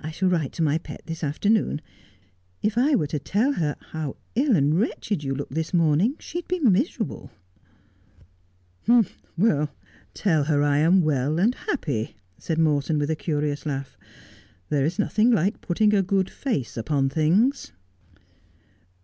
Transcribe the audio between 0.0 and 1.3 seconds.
I shall write to my pet this